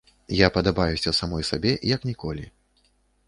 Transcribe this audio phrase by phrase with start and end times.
[0.37, 2.45] Я падабаюся самой сабе як ніколі.